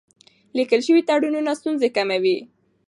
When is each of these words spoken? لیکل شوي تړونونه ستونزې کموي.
لیکل 0.57 0.81
شوي 0.87 1.01
تړونونه 1.09 1.51
ستونزې 1.59 1.89
کموي. 1.95 2.37